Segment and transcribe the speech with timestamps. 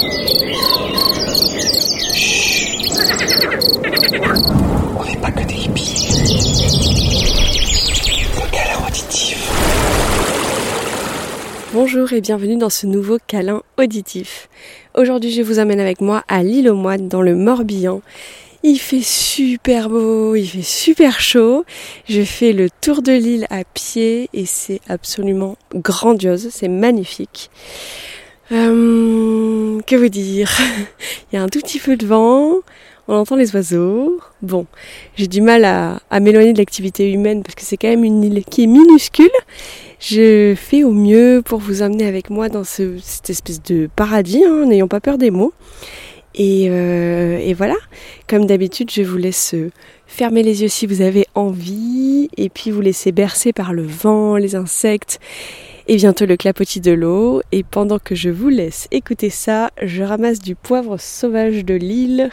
[0.00, 0.02] On
[5.04, 6.06] n'est pas que des hippies.
[8.52, 9.50] Câlin auditif.
[11.72, 14.48] Bonjour et bienvenue dans ce nouveau câlin auditif.
[14.96, 18.00] Aujourd'hui, je vous amène avec moi à l'île aux Moines dans le Morbihan.
[18.62, 21.64] Il fait super beau, il fait super chaud.
[22.08, 27.50] Je fais le tour de l'île à pied et c'est absolument grandiose, c'est magnifique.
[28.50, 30.50] Euh, que vous dire?
[31.32, 32.60] Il y a un tout petit peu de vent,
[33.06, 34.18] on entend les oiseaux.
[34.40, 34.66] Bon,
[35.16, 38.44] j'ai du mal à, m'éloigner de l'activité humaine parce que c'est quand même une île
[38.44, 39.30] qui est minuscule.
[40.00, 44.44] Je fais au mieux pour vous emmener avec moi dans ce, cette espèce de paradis,
[44.44, 45.52] hein, n'ayant pas peur des mots.
[46.34, 47.74] Et, euh, et voilà,
[48.28, 49.54] comme d'habitude, je vous laisse
[50.06, 54.36] fermer les yeux si vous avez envie, et puis vous laisser bercer par le vent,
[54.36, 55.18] les insectes,
[55.88, 57.42] et bientôt le clapotis de l'eau.
[57.50, 62.30] Et pendant que je vous laisse écouter ça, je ramasse du poivre sauvage de l'île,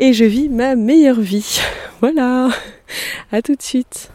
[0.00, 1.60] et je vis ma meilleure vie.
[2.00, 2.50] Voilà,
[3.32, 4.10] à tout de suite.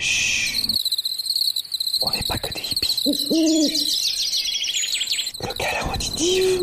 [0.00, 0.66] Chut.
[2.00, 3.02] On n'est pas que des hippies.
[5.42, 6.62] Le câlin auditif.